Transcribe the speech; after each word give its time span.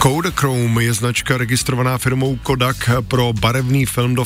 Kodachrome 0.00 0.84
je 0.84 0.92
značka 0.92 1.36
registrovaná 1.36 1.98
firmou 1.98 2.36
Kodak 2.36 2.90
pro 3.08 3.32
barevný 3.32 3.86
film 3.86 4.14
do 4.14 4.24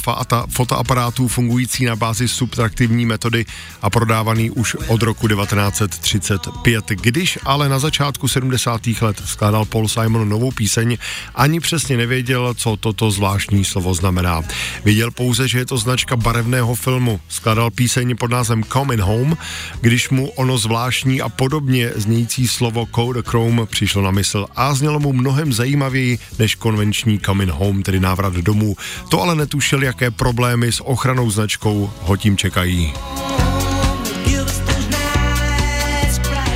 fotoaparátů 0.49 1.29
fungující 1.29 1.85
na 1.85 1.97
bázi 1.97 2.29
subtraktivní 2.29 3.07
metody 3.07 3.47
a 3.83 3.91
prodávaný 3.91 4.51
už 4.51 4.75
od 4.75 5.03
roku 5.03 5.29
1935. 5.29 6.85
Když 6.89 7.39
ale 7.45 7.69
na 7.69 7.79
začátku 7.79 8.29
70. 8.29 8.81
let 9.01 9.23
skládal 9.25 9.65
Paul 9.65 9.89
Simon 9.89 10.29
novou 10.29 10.51
píseň, 10.51 10.97
ani 11.35 11.61
přesně 11.61 11.97
nevěděl, 11.97 12.55
co 12.55 12.77
toto 12.77 13.11
zvláštní 13.11 13.65
slovo 13.65 13.95
znamená. 13.95 14.43
Věděl 14.85 15.11
pouze, 15.11 15.49
že 15.49 15.59
je 15.59 15.67
to 15.67 15.79
značka 15.79 16.17
barevného 16.17 16.75
filmu. 16.75 17.21
Skládal 17.29 17.71
píseň 17.71 18.17
pod 18.17 18.31
názvem 18.31 18.65
Coming 18.65 19.01
Home, 19.01 19.37
když 19.81 20.11
mu 20.11 20.31
ono 20.31 20.59
zvláštní 20.59 21.21
a 21.21 21.29
podobně 21.29 21.91
znějící 21.95 22.49
slovo 22.49 22.87
Kodachrome 22.87 23.67
přišlo 23.67 24.03
na 24.03 24.11
mysl 24.11 24.47
a 24.57 24.75
znělo 24.75 25.01
mu 25.01 25.13
mnohem 25.13 25.53
zajímavější 25.53 25.64
zajímavěji 25.65 26.19
než 26.39 26.55
konvenční 26.55 27.21
coming 27.21 27.51
home, 27.51 27.83
tedy 27.83 28.01
návrat 28.01 28.35
domů. 28.35 28.77
To 29.09 29.23
ale 29.23 29.35
netušil, 29.35 29.83
jaké 29.83 30.11
problémy 30.11 30.73
s 30.73 30.85
ochranou 30.85 31.31
značkou 31.31 31.91
ho 32.01 32.17
tím 32.17 32.37
čekají. 32.37 32.93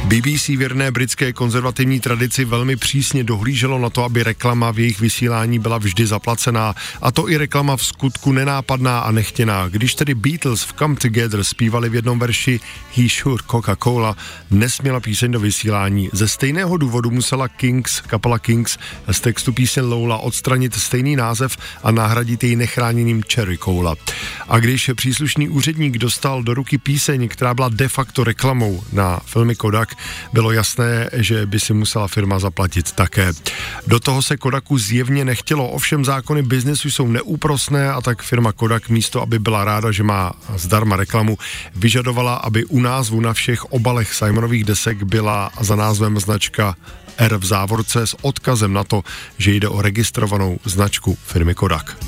BBC 0.08 0.48
věrné 0.48 0.90
britské 0.90 1.32
konzervativní 1.32 2.00
tradici 2.00 2.44
velmi 2.44 2.76
přísně 2.76 3.24
dohlíželo 3.24 3.78
na 3.78 3.90
to, 3.90 4.04
aby 4.04 4.22
reklama 4.22 4.70
v 4.70 4.78
jejich 4.78 5.00
vysílání 5.00 5.58
byla 5.58 5.78
vždy 5.78 6.06
zaplacená, 6.06 6.74
a 7.02 7.12
to 7.12 7.28
i 7.28 7.36
reklama 7.36 7.76
v 7.76 7.84
skutku 7.84 8.32
nenápadná 8.32 9.00
a 9.00 9.10
nechtěná. 9.10 9.68
Když 9.68 9.94
tedy 9.94 10.14
Beatles 10.14 10.62
v 10.62 10.72
Come 10.72 10.96
Together 10.96 11.44
zpívali 11.44 11.88
v 11.88 11.94
jednom 11.94 12.18
verši 12.18 12.60
He 12.96 13.08
Sure 13.08 13.42
Coca-Cola, 13.46 14.16
nesměla 14.50 15.00
píseň 15.00 15.32
do 15.32 15.40
vysílání. 15.40 16.10
Ze 16.12 16.28
stejného 16.28 16.76
důvodu 16.76 17.10
musela 17.10 17.48
Kings, 17.48 18.00
kapela 18.00 18.38
Kings, 18.38 18.78
z 19.10 19.20
textu 19.20 19.52
písně 19.52 19.82
Lola 19.82 20.18
odstranit 20.18 20.74
stejný 20.74 21.16
název 21.16 21.56
a 21.82 21.90
nahradit 21.90 22.44
jej 22.44 22.56
nechráněným 22.56 23.22
Cherry 23.34 23.58
Cola. 23.58 23.94
A 24.48 24.58
když 24.58 24.90
příslušný 24.94 25.48
úředník 25.48 25.98
dostal 25.98 26.42
do 26.42 26.54
ruky 26.54 26.78
píseň, 26.78 27.28
která 27.28 27.54
byla 27.54 27.68
de 27.68 27.88
facto 27.88 28.24
reklamou 28.24 28.82
na 28.92 29.20
filmy 29.24 29.56
Kodak, 29.56 29.97
bylo 30.32 30.52
jasné, 30.52 31.10
že 31.12 31.46
by 31.46 31.60
si 31.60 31.74
musela 31.74 32.08
firma 32.08 32.38
zaplatit 32.38 32.92
také. 32.92 33.32
Do 33.86 34.00
toho 34.00 34.22
se 34.22 34.36
Kodaku 34.36 34.78
zjevně 34.78 35.24
nechtělo, 35.24 35.68
ovšem 35.68 36.04
zákony 36.04 36.42
biznesu 36.42 36.90
jsou 36.90 37.08
neúprosné 37.08 37.92
a 37.92 38.00
tak 38.00 38.22
firma 38.22 38.52
Kodak 38.52 38.88
místo, 38.88 39.22
aby 39.22 39.38
byla 39.38 39.64
ráda, 39.64 39.92
že 39.92 40.02
má 40.02 40.32
zdarma 40.56 40.96
reklamu, 40.96 41.38
vyžadovala, 41.76 42.34
aby 42.34 42.64
u 42.64 42.80
názvu 42.80 43.20
na 43.20 43.32
všech 43.32 43.64
obalech 43.64 44.14
Simonových 44.14 44.64
desek 44.64 45.02
byla 45.02 45.50
za 45.60 45.76
názvem 45.76 46.20
značka 46.20 46.76
R 47.18 47.36
v 47.36 47.44
závorce 47.44 48.06
s 48.06 48.16
odkazem 48.22 48.72
na 48.72 48.84
to, 48.84 49.02
že 49.38 49.52
jde 49.52 49.68
o 49.68 49.82
registrovanou 49.82 50.58
značku 50.64 51.18
firmy 51.26 51.54
Kodak. 51.54 52.07